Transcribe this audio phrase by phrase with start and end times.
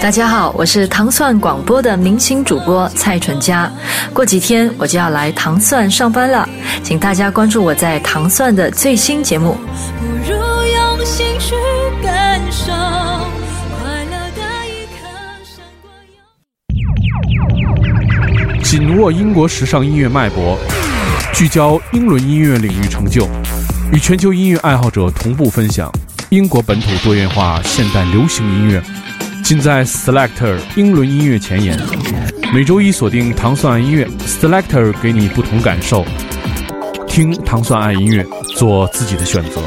[0.00, 3.70] 大家好，我是糖蒜广播的明星主播蔡淳佳。
[4.12, 6.48] 过几天我就要来糖蒜上班了，
[6.82, 9.56] 请大家关注我在糖蒜的最新节目。
[9.98, 11.54] 不如用心去
[12.02, 15.08] 感受快乐的一刻
[18.62, 20.58] 紧握英国时尚音乐脉搏，
[21.34, 23.26] 聚焦英伦音乐领域成就，
[23.92, 25.90] 与全球音乐爱好者同步分享
[26.28, 28.80] 英国本土多元化现代流行音乐。
[29.46, 31.78] 尽在 Selector 英伦音乐前沿，
[32.52, 36.04] 每周一锁定糖蒜爱音乐，Selector 给你不同感受，
[37.06, 39.60] 听糖蒜爱音乐，做自己的选择。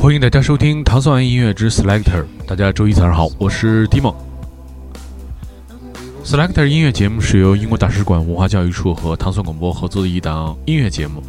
[0.00, 4.12] 欢迎大家收听糖蒜爱音乐之 Selector，大家周一早上好，我是 Dimo。
[6.26, 11.22] Selector 音乐节目是由英国大使馆文化教育处和唐宋广播合作的一档音乐节目，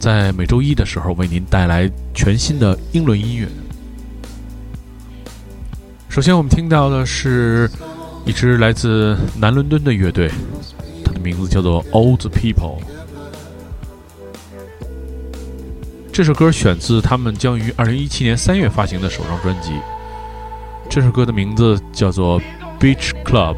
[0.00, 3.46] 在每周一的时候为您带来全新的英伦音乐。
[6.08, 7.70] 首先，我们听到的是
[8.24, 10.30] 一支来自南伦敦的乐队，
[11.04, 12.78] 它的名字叫做 Old People。
[16.10, 19.72] 这首歌选自他们将于二零一七年三月发行的首张专辑。
[20.88, 22.40] 这首歌的名字叫做
[22.80, 23.54] Beach Club。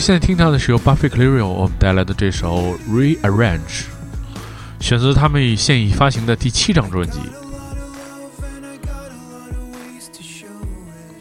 [0.00, 3.84] 现在听到的是由 Buffy Cleary 我们带来的这首 Rearrange，
[4.80, 7.20] 选择他们现已发行的第七张专辑。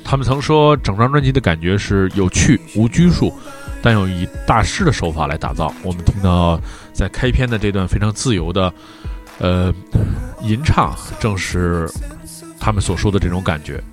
[0.04, 3.38] 他们曾说，整张专辑的感觉是有趣、无拘束，
[3.82, 5.74] 但又以大师的手法来打造。
[5.84, 6.60] 我们听到
[6.94, 8.74] 在开篇的这段非常自由的，
[9.40, 9.74] 呃，
[10.42, 11.88] 吟唱，正是
[12.58, 13.84] 他们所说的这种感觉。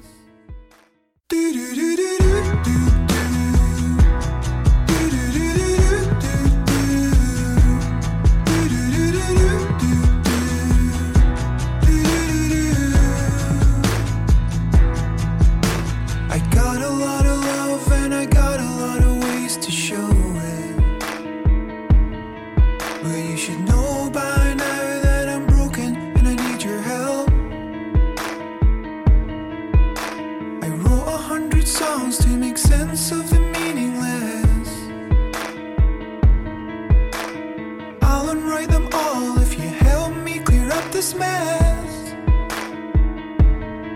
[40.96, 42.14] this mess.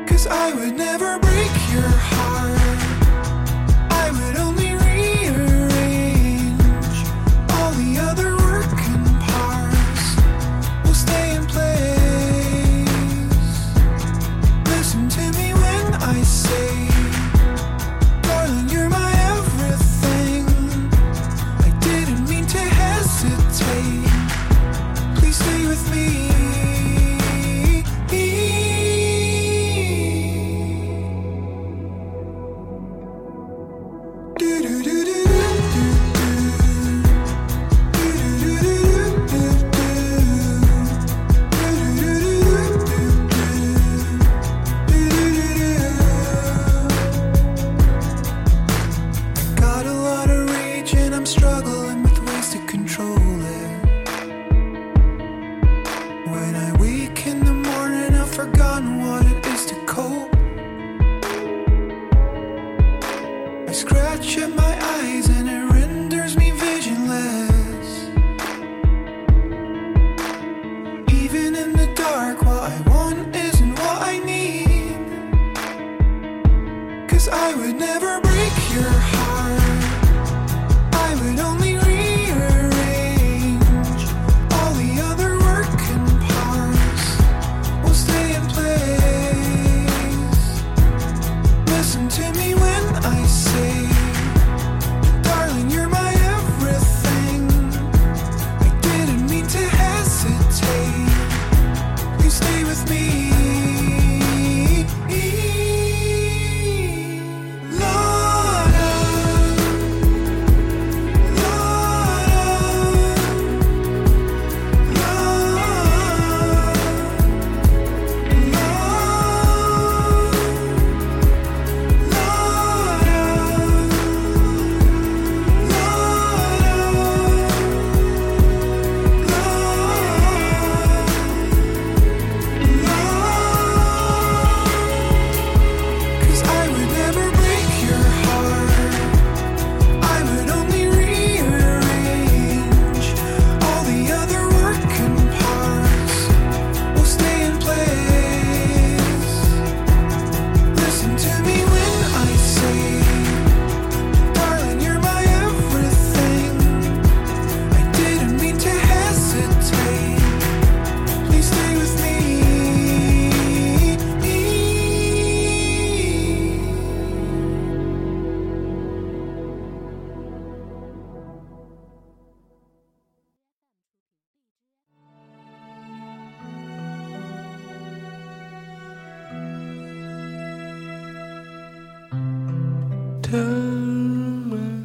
[0.07, 2.60] Cause I would never break your heart.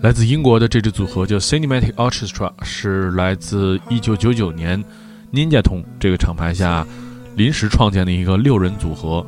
[0.05, 4.85] 来自英国的这支组合叫 Cinematic Orchestra，是来自1999年
[5.33, 6.85] Ninja Tune 这个厂牌下
[7.35, 9.25] 临时创建的一个六人组合。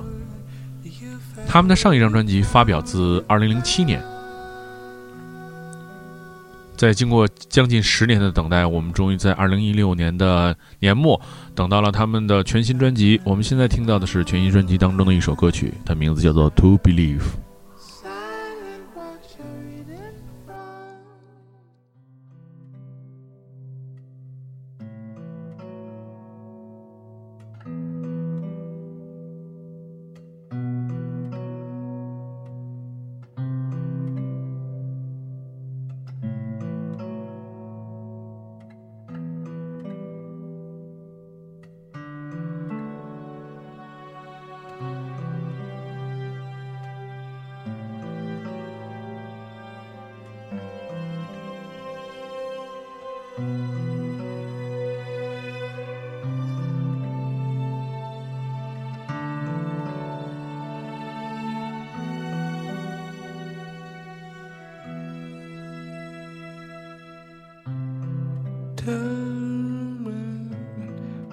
[1.47, 4.03] 他们的上一张专辑发表自2007年，
[6.75, 11.19] 在经过将近十年的等待，我们终于在二零一六年的年末
[11.55, 13.19] 等到了他们的全新专辑。
[13.23, 17.17] 我们现在听到的是全新专辑当中的一首歌曲，它名字叫做《To Believe》。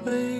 [0.07, 0.34] away.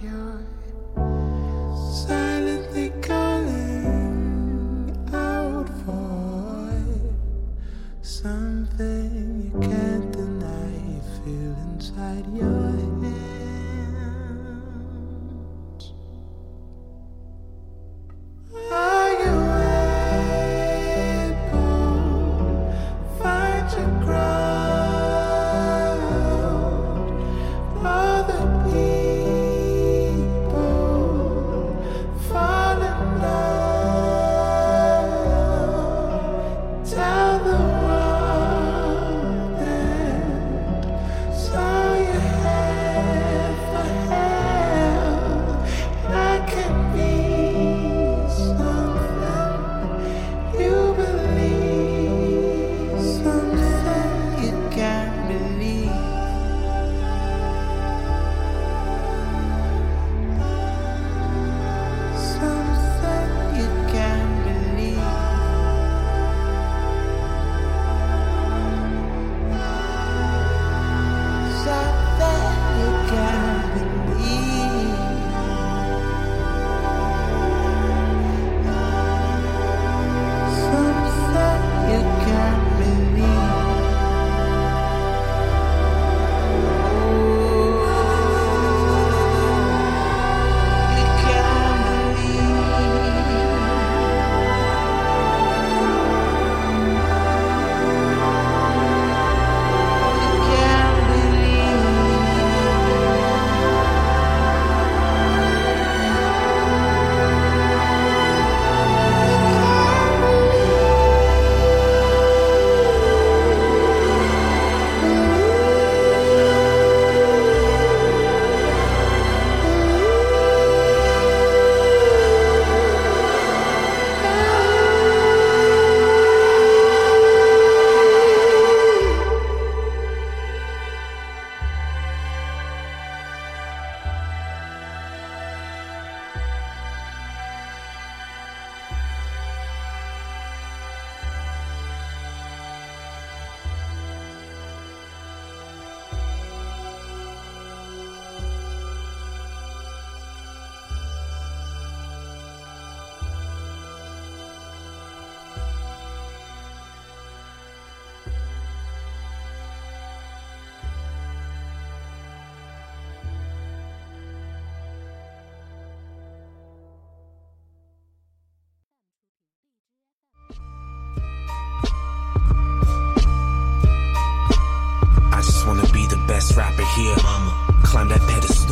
[0.00, 0.38] your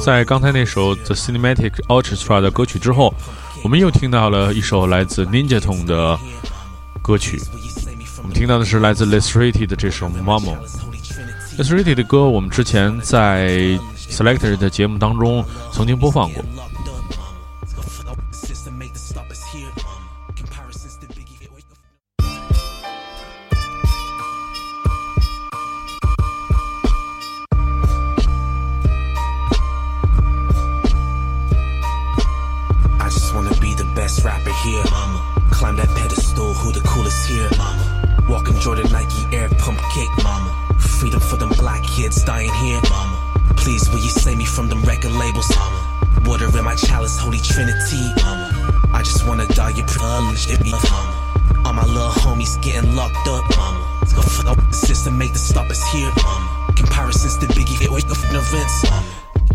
[0.05, 3.15] 在刚才那首《The Cinematic Orchestra》的歌曲之后，
[3.63, 6.19] 我们又听到了一首来自 Ninja Tong 的
[7.03, 7.41] 歌曲。
[8.19, 10.57] 我们听到的是来自 Lisrity 的这首《Mama》。
[11.59, 16.45] Lisrity 的歌，我们之前在 Selector 的节目当中曾经播放过。
[50.51, 51.63] it be mama.
[51.65, 53.99] All my little homies getting locked up, mama.
[54.03, 55.39] it's a fuck up the system, make the
[55.71, 56.75] us here, mama.
[56.77, 58.43] Comparisons to Biggie, it wake up the
[58.91, 59.07] mama.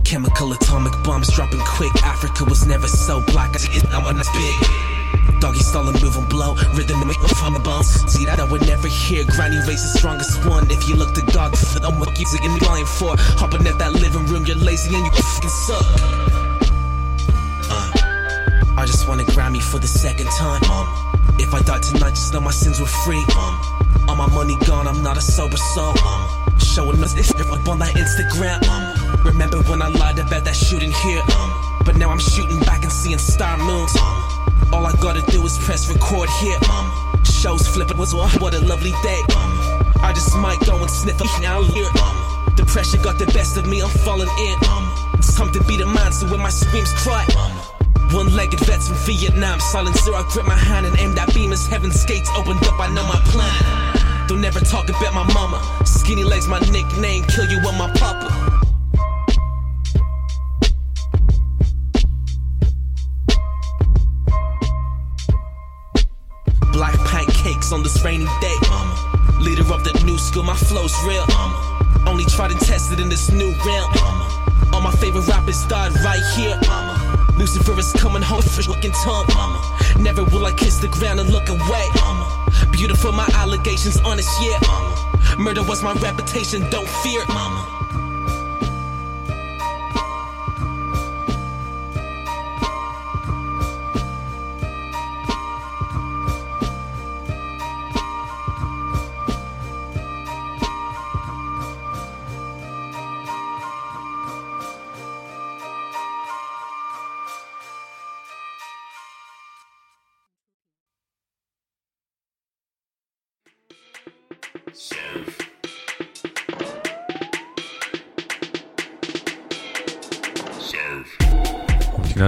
[0.04, 1.92] Chemical atomic bombs dropping quick.
[2.04, 3.56] Africa was never so black.
[3.56, 5.42] I see it now and it's big.
[5.42, 6.54] Doggy stalling, move and blow.
[6.74, 7.88] Rhythm to make the bones.
[8.12, 9.26] See that I would never hear.
[9.26, 10.70] Granny raise the strongest one.
[10.70, 13.16] If you look to God, for the what you're getting blind for.
[13.18, 16.25] Hopping at that living room, you're lazy and you fucking suck.
[19.66, 20.64] for the second time.
[20.70, 20.88] Um,
[21.40, 23.24] if I die tonight, just know my sins were free.
[23.38, 23.54] Um,
[24.08, 25.94] all my money gone, I'm not a sober soul.
[26.06, 28.62] Um, showing us if up on that Instagram.
[28.68, 31.22] Um, remember when I lied about that shooting here?
[31.36, 31.50] Um,
[31.86, 33.96] but now I'm shooting back and seeing star moons.
[33.96, 36.58] Um, all I gotta do is press record here.
[36.70, 39.22] Um, shows flipping was what, what a lovely day.
[39.36, 39.54] Um,
[40.02, 41.90] I just might go and sniff a now here.
[42.02, 44.56] Um, depression got the best of me, I'm falling in.
[44.70, 47.26] Um, something beat a mind, so when my screams cry.
[47.38, 47.55] Um,
[48.14, 50.14] one-legged vets from Vietnam, silencer.
[50.14, 52.80] I grip my hand and aim that beam as heaven's gates opened up.
[52.80, 54.28] I know my plan.
[54.28, 55.62] Don't ever talk about my mama.
[55.86, 57.24] Skinny legs, my nickname.
[57.26, 58.32] Kill you with my papa.
[66.72, 68.56] Black pancakes on this rainy day.
[68.70, 69.40] Mama.
[69.42, 71.26] Leader of the new school, my flow's real.
[71.30, 72.04] Mama.
[72.08, 73.92] Only tried and tested in this new realm.
[74.74, 76.60] All my favorite rappers died right here.
[77.38, 79.26] Lucifer is coming home for looking tongue.
[79.34, 79.60] Mama.
[80.00, 81.88] Never will I kiss the ground and look away.
[81.96, 82.26] Mama.
[82.72, 84.60] Beautiful, my allegations honest, yeah.
[84.68, 84.96] Mama.
[85.38, 87.75] Murder was my reputation, don't fear, mama.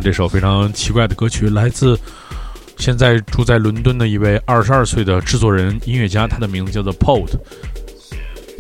[0.08, 2.00] 这首非常奇怪的歌曲，来自
[2.78, 7.30] 现在住在伦敦的一位二十二岁的制作人、音乐家，他的名字叫做 Pod。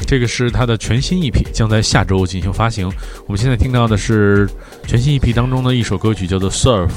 [0.05, 2.91] 这个是他的全新 EP，将在下周进行发行。
[3.27, 4.45] 我们现在听到的是
[4.85, 6.89] 全新 EP 当中的一首歌曲，叫做 Surf。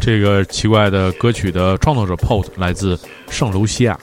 [0.00, 4.00] 这个奇怪的歌曲的创作者 Pod 来自圣卢西亚。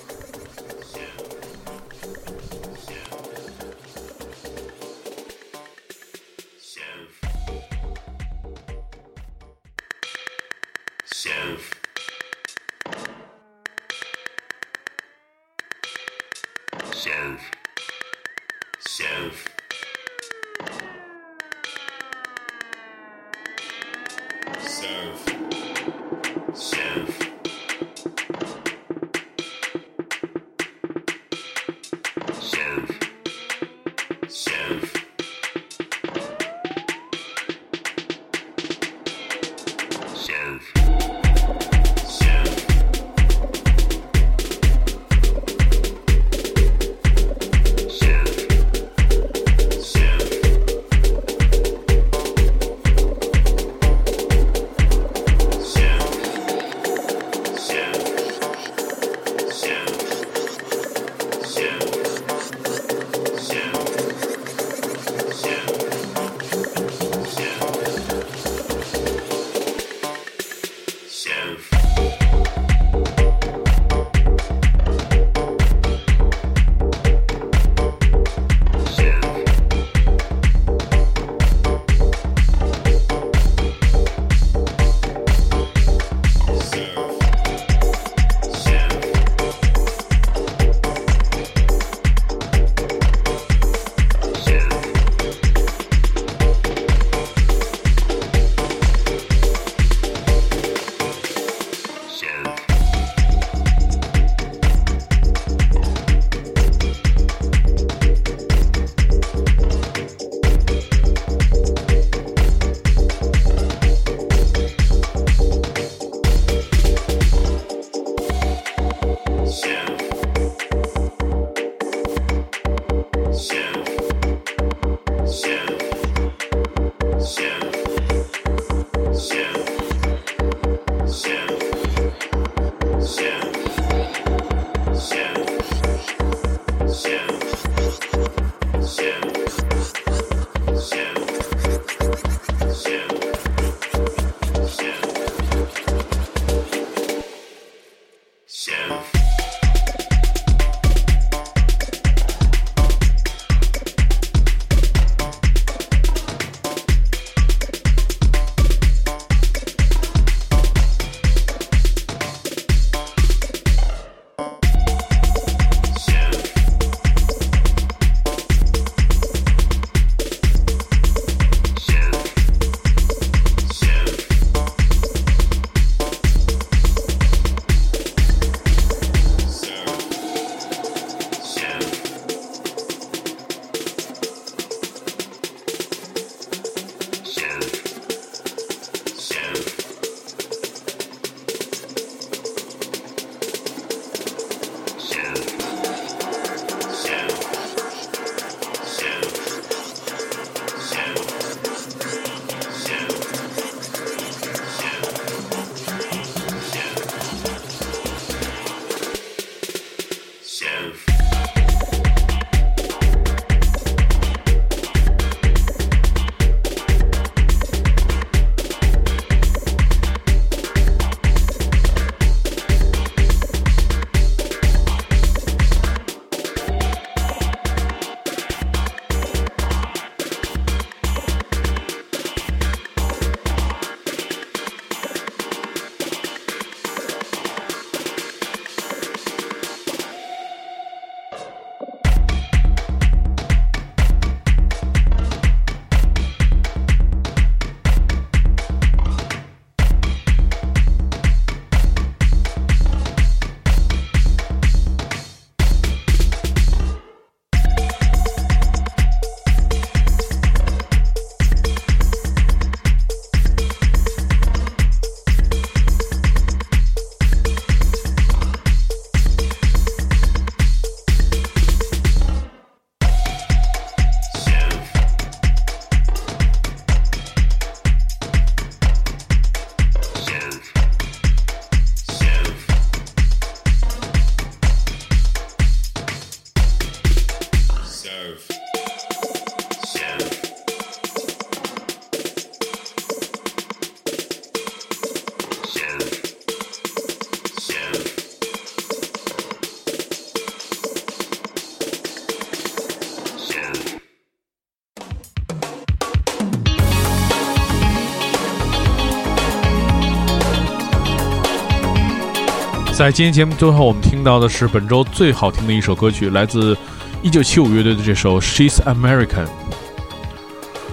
[313.02, 316.78] 在今天节目最后，我们听到的是本周最好听的一首歌曲，来自
[317.24, 319.48] 1975乐队的这首《She's American》，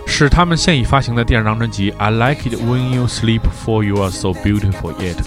[0.07, 5.19] 是他们现已发行的第二张专辑《I Like It When You Sleep For You Are So Beautiful Yet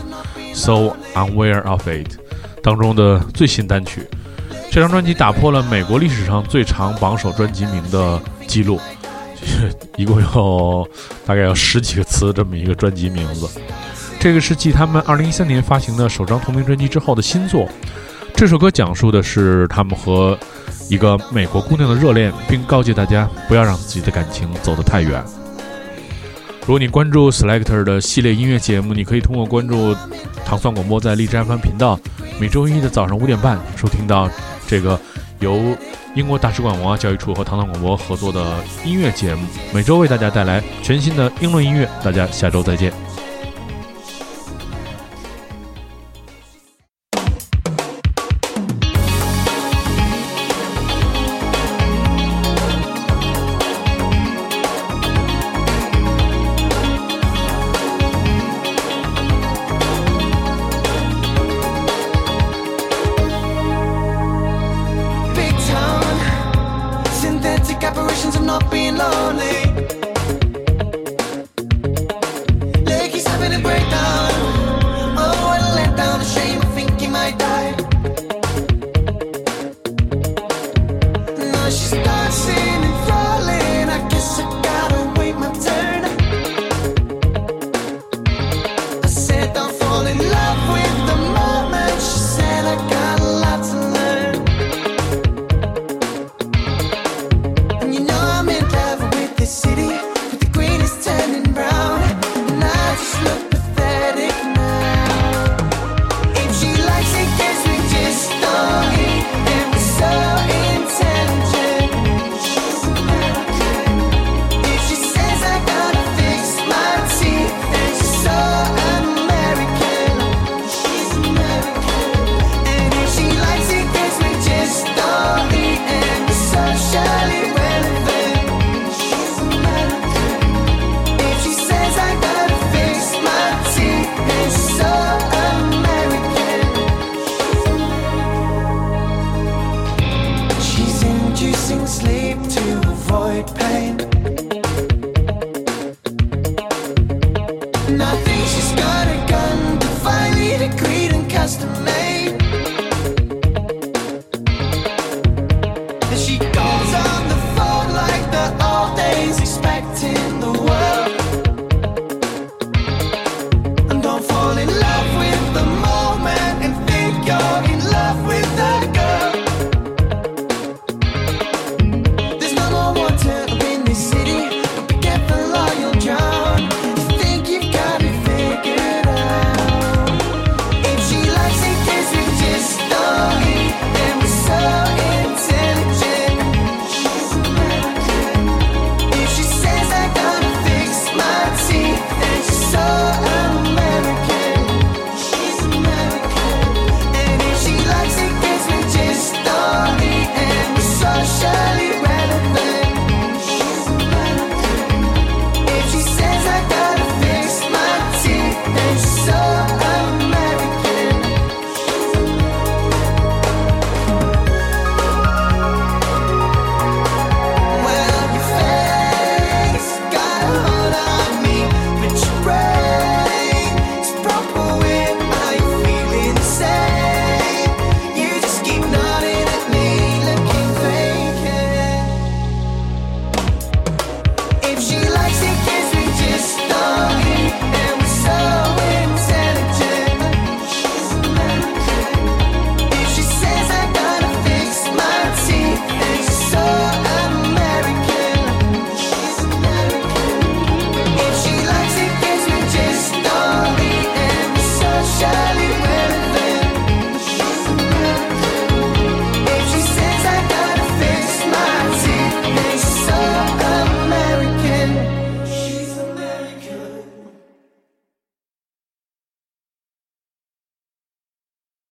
[0.55, 2.07] So Unaware Of It》
[2.63, 4.07] 当中的最新单曲。
[4.71, 8.81] 这张专辑打破了美国历史上最长榜首专辑名的记录，
[9.97, 10.89] 一共有
[11.27, 13.47] 大概有十几个词这么一个专辑名字。
[14.21, 17.67] 这个是继他们2013年发行的首张同名专辑之后的新作。
[18.35, 20.37] 这首歌讲述的是他们和
[20.91, 25.23] 一个美国姑娘的热恋，并告诫大家不要让自己的感情走得太远。
[26.59, 29.95] 如果你关注 Selector 的系列音乐节目，你可以通过关注
[30.45, 31.99] 糖蒜广播在荔枝 FM 频道，
[32.39, 34.29] 每周一的早上五点半收听到。
[34.67, 34.99] 这个
[35.39, 35.75] 由
[36.13, 41.89] 英国大使馆文化教育处和唐唐广播合作的音乐节目，每周为大家带来全新的英伦音乐。
[42.03, 42.93] 大家下周再见。